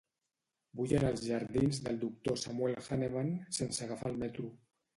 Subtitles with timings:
[0.79, 4.51] Vull anar als jardins del Doctor Samuel Hahnemann sense agafar el metro.